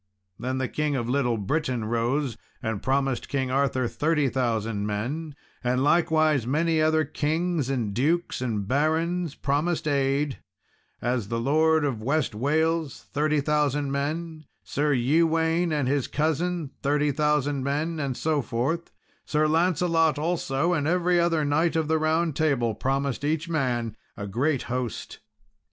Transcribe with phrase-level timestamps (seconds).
[0.39, 5.83] Then the King of Little Britain rose and promised King Arthur thirty thousand men; and
[5.83, 10.39] likewise many other kings, and dukes, and barons, promised aid
[11.03, 17.11] as the lord of West Wales thirty thousand men, Sir Ewaine and his cousin thirty
[17.11, 18.91] thousand men, and so forth;
[19.23, 24.25] Sir Lancelot also, and every other knight of the Round Table, promised each man a
[24.25, 25.19] great host.